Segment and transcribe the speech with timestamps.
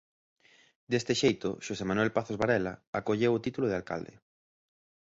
[0.91, 4.13] Deste xeito Xosé Manuel Pazos Varela acolleu o título de alcalde.